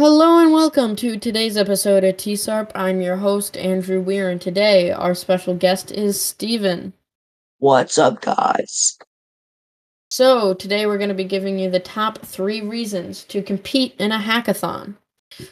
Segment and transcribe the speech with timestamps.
[0.00, 2.70] Hello and welcome to today's episode of TSARP.
[2.74, 6.94] I'm your host, Andrew Weir, and today our special guest is Steven.
[7.58, 8.96] What's up, guys?
[10.08, 14.10] So, today we're going to be giving you the top three reasons to compete in
[14.10, 14.94] a hackathon.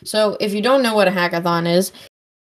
[0.03, 1.93] So, if you don't know what a hackathon is,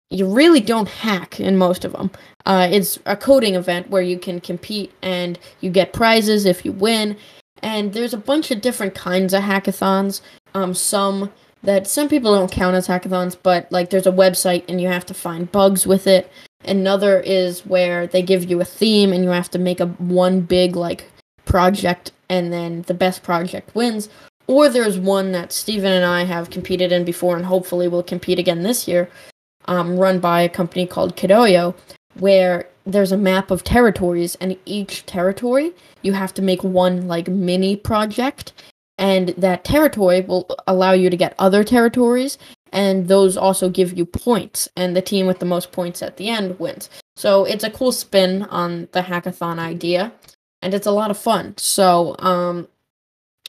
[0.09, 2.09] you really don't hack in most of them.
[2.45, 6.71] Uh, it's a coding event where you can compete and you get prizes if you
[6.71, 7.17] win.
[7.61, 10.21] And there's a bunch of different kinds of hackathons.
[10.53, 11.29] Um, some
[11.63, 15.05] that some people don't count as hackathons, but like there's a website and you have
[15.05, 16.31] to find bugs with it.
[16.63, 20.41] Another is where they give you a theme and you have to make a one
[20.41, 21.11] big like
[21.45, 24.09] project and then the best project wins.
[24.47, 28.39] Or there's one that Steven and I have competed in before and hopefully will compete
[28.39, 29.09] again this year,
[29.65, 31.75] um, run by a company called Kidoyo,
[32.15, 37.27] where there's a map of territories and each territory you have to make one like
[37.27, 38.53] mini project
[39.01, 42.37] and that territory will allow you to get other territories
[42.71, 46.29] and those also give you points and the team with the most points at the
[46.29, 46.89] end wins.
[47.17, 50.13] So it's a cool spin on the hackathon idea
[50.61, 51.55] and it's a lot of fun.
[51.57, 52.67] So um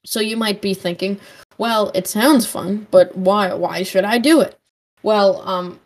[0.05, 1.21] so you might be thinking
[1.59, 4.59] well it sounds fun but why why should i do it?
[5.03, 5.79] Well um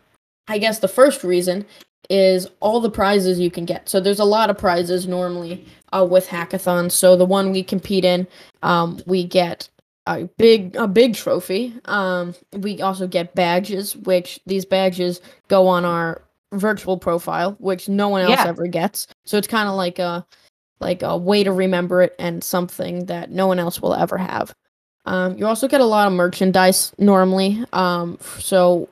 [0.47, 1.65] i guess the first reason
[2.09, 6.05] is all the prizes you can get so there's a lot of prizes normally uh,
[6.09, 6.91] with hackathons.
[6.91, 8.27] So the one we compete in,
[8.63, 9.69] um, we get
[10.05, 11.73] a big a big trophy.
[11.85, 16.21] Um, we also get badges, which these badges go on our
[16.53, 18.47] virtual profile, which no one else yeah.
[18.47, 19.07] ever gets.
[19.25, 20.25] So it's kind of like a
[20.79, 24.53] like a way to remember it and something that no one else will ever have.
[25.05, 27.63] Um, you also get a lot of merchandise normally.
[27.73, 28.87] Um, so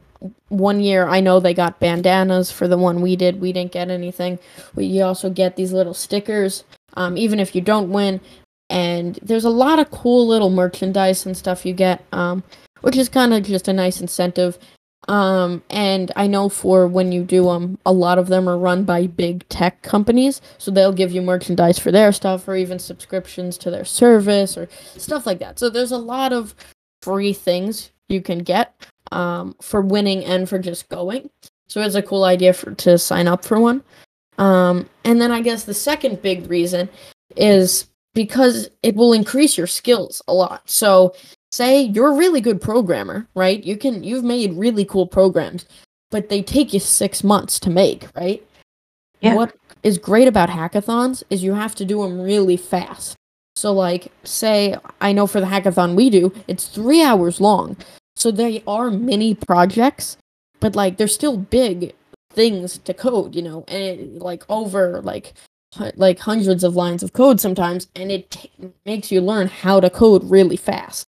[0.50, 3.42] one year I know they got bandanas for the one we did.
[3.42, 4.40] We didn't get anything.
[4.76, 6.64] We also get these little stickers
[6.96, 8.22] um, even if you don't win.
[8.70, 12.44] And there's a lot of cool little merchandise and stuff you get, um,
[12.82, 14.58] which is kind of just a nice incentive.
[15.08, 18.86] Um, and I know for when you do them, a lot of them are run
[18.86, 23.60] by big tech companies, so they'll give you merchandise for their stuff or even subscriptions
[23.60, 25.60] to their service or stuff like that.
[25.60, 26.56] So there's a lot of
[27.04, 28.74] free things you can get
[29.12, 31.30] um, for winning and for just going.
[31.68, 33.84] So it's a cool idea for to sign up for one.
[34.38, 36.90] Um, and then I guess the second big reason
[37.36, 40.70] is because it will increase your skills a lot.
[40.70, 41.14] So
[41.52, 43.64] say you're a really good programmer, right?
[43.64, 45.66] You can you've made really cool programs,
[46.12, 48.46] but they take you 6 months to make, right?
[49.22, 49.36] Yeah.
[49.36, 53.16] What is great about hackathons is you have to do them really fast.
[53.56, 57.78] So like say I know for the hackathon we do, it's 3 hours long.
[58.16, 60.18] So they are mini projects,
[60.60, 61.94] but like they're still big
[62.32, 65.34] things to code, you know, and like over like
[65.96, 68.52] like hundreds of lines of code sometimes, and it t-
[68.86, 71.06] makes you learn how to code really fast.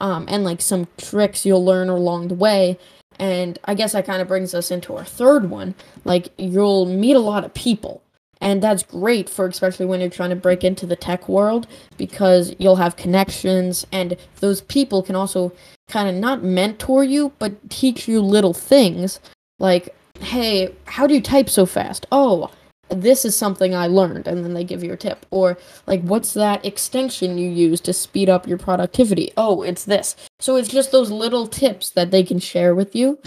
[0.00, 2.78] Um, and like some tricks you'll learn along the way.
[3.18, 5.74] And I guess that kind of brings us into our third one.
[6.04, 8.02] Like you'll meet a lot of people,
[8.40, 11.66] and that's great for especially when you're trying to break into the tech world
[11.96, 15.52] because you'll have connections, and those people can also
[15.88, 19.20] kind of not mentor you, but teach you little things
[19.58, 22.06] like hey, how do you type so fast?
[22.12, 22.50] Oh,
[22.88, 25.26] this is something I learned, and then they give you a tip.
[25.30, 29.32] Or, like, what's that extension you use to speed up your productivity?
[29.36, 30.14] Oh, it's this.
[30.38, 33.18] So it's just those little tips that they can share with you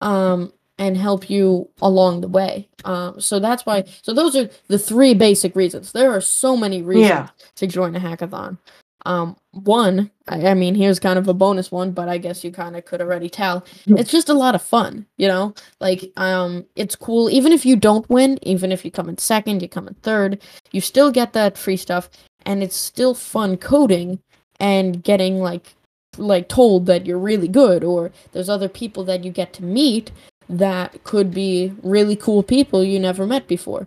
[0.00, 2.68] um, and help you along the way.
[2.84, 5.92] Um, so that's why, so those are the three basic reasons.
[5.92, 7.28] There are so many reasons yeah.
[7.56, 8.58] to join a hackathon.
[9.06, 12.50] Um, one, I, I, mean, here's kind of a bonus one, but I guess you
[12.50, 13.64] kind of could already tell.
[13.86, 15.54] It's just a lot of fun, you know.
[15.80, 17.30] Like, um, it's cool.
[17.30, 20.42] Even if you don't win, even if you come in second, you come in third,
[20.72, 22.10] you still get that free stuff,
[22.44, 24.20] and it's still fun coding
[24.60, 25.74] and getting like,
[26.18, 30.10] like told that you're really good, or there's other people that you get to meet
[30.48, 33.86] that could be really cool people you never met before.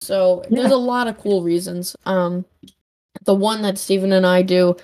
[0.00, 0.60] So yeah.
[0.60, 1.96] there's a lot of cool reasons.
[2.06, 2.44] Um,
[3.24, 4.76] the one that Steven and I do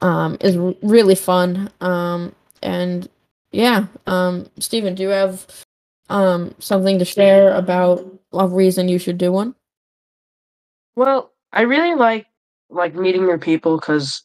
[0.00, 1.70] um, is r- really fun.
[1.80, 3.08] Um, and
[3.50, 5.46] yeah, um, Steven, do you have
[6.08, 9.54] um, something to share about a reason you should do one?
[10.96, 12.26] Well, I really like
[12.70, 14.24] like meeting new people because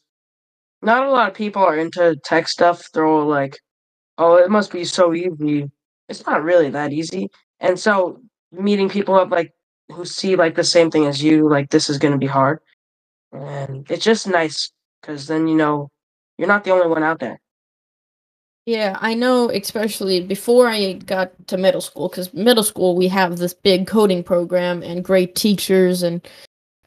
[0.82, 2.90] not a lot of people are into tech stuff.
[2.92, 3.58] They're all like,
[4.18, 5.70] "Oh, it must be so easy."
[6.08, 7.30] It's not really that easy.
[7.60, 8.20] And so
[8.52, 9.52] meeting people up like
[9.90, 12.60] who see like the same thing as you, like this is going to be hard
[13.34, 14.70] and it's just nice
[15.00, 15.90] because then you know
[16.38, 17.40] you're not the only one out there.
[18.66, 23.36] Yeah, I know, especially before I got to middle school, because middle school we have
[23.36, 26.26] this big coding program and great teachers and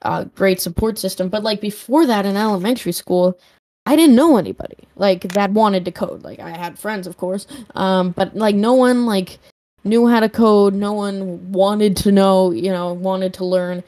[0.02, 1.30] uh, great support system.
[1.30, 3.40] But like before that in elementary school,
[3.88, 6.22] I didn't know anybody like that wanted to code.
[6.22, 9.40] Like I had friends, of course, um, but like no one like
[9.86, 10.74] knew how to code.
[10.74, 13.86] No one wanted to know, you know, wanted to learn.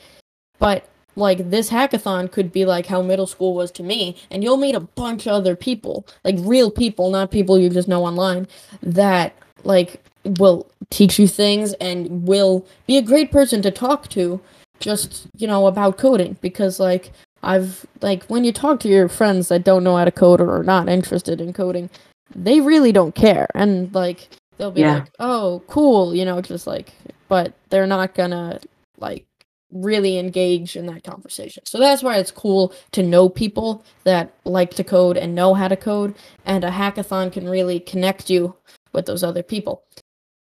[0.58, 0.88] But
[1.18, 4.74] like this hackathon could be like how middle school was to me, and you'll meet
[4.74, 8.48] a bunch of other people, like real people, not people you just know online,
[8.82, 9.36] that
[9.66, 14.40] like will teach you things and will be a great person to talk to
[14.80, 17.12] just you know about coding because like
[17.44, 20.60] I've like when you talk to your friends that don't know how to code or
[20.60, 21.90] are not interested in coding,
[22.36, 24.96] they really don't care and like they'll be Yeah.
[24.96, 26.94] like, "Oh, cool," you know, just like
[27.28, 28.60] but they're not gonna
[28.98, 29.26] like
[29.72, 31.64] really engage in that conversation.
[31.66, 35.68] So that's why it's cool to know people that like to code and know how
[35.68, 36.16] to code
[36.46, 38.56] and a hackathon can really connect you
[38.94, 39.84] with those other people.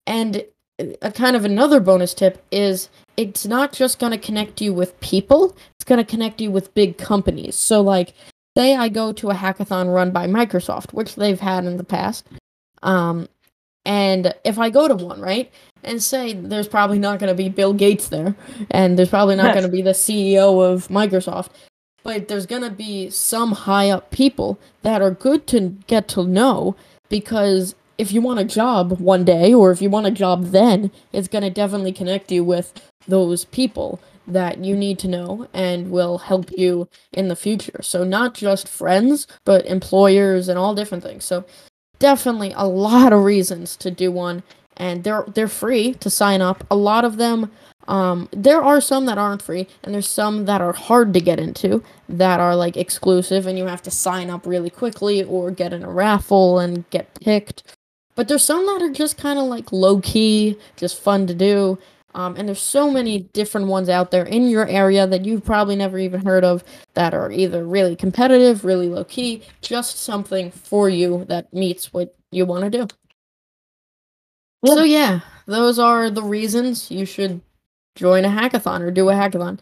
[0.05, 0.45] And
[1.01, 4.99] a kind of another bonus tip is it's not just going to connect you with
[4.99, 7.55] people, going to connect you with big companies.
[7.55, 8.13] So, like,
[8.57, 12.25] say I go to a hackathon run by Microsoft, which they've had in the past.
[12.83, 13.27] Um,
[13.85, 15.51] and if I go to one, right,
[15.83, 18.35] and say there's probably not going to be Bill Gates there,
[18.71, 21.49] and there's probably not going to be the CEO of Microsoft,
[22.03, 26.23] but there's going to be some high up people that are good to get to
[26.23, 26.75] know
[27.09, 30.91] because if you want a job one day or if you want a job then,
[31.13, 32.73] it's going to definitely connect you with
[33.07, 37.81] those people that you need to know and will help you in the future.
[37.81, 41.25] So not just friends, but employers and all different things.
[41.25, 41.45] So
[41.99, 44.43] definitely a lot of reasons to do one
[44.77, 46.65] and they're they're free to sign up.
[46.69, 47.51] A lot of them
[47.87, 51.39] um there are some that aren't free and there's some that are hard to get
[51.39, 55.71] into that are like exclusive and you have to sign up really quickly or get
[55.71, 57.74] in a raffle and get picked.
[58.15, 61.77] But there's some that are just kind of like low key, just fun to do.
[62.13, 65.75] Um, and there's so many different ones out there in your area that you've probably
[65.75, 66.63] never even heard of
[66.93, 72.15] that are either really competitive, really low key, just something for you that meets what
[72.31, 72.87] you want to do.
[74.65, 77.41] So yeah, those are the reasons you should
[77.95, 79.59] join a hackathon or do a hackathon.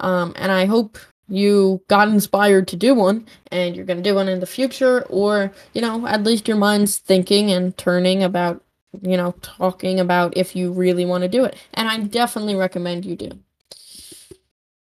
[0.00, 0.98] Um, and I hope
[1.30, 5.02] you got inspired to do one and you're going to do one in the future
[5.08, 8.62] or, you know, at least your mind's thinking and turning about,
[9.02, 11.56] you know, talking about if you really want to do it.
[11.74, 13.30] And I definitely recommend you do.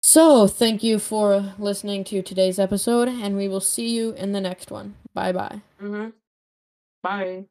[0.03, 4.41] So, thank you for listening to today's episode and we will see you in the
[4.41, 4.95] next one.
[5.15, 5.63] Bye bye.
[5.81, 6.09] hmm
[7.03, 7.47] Bye.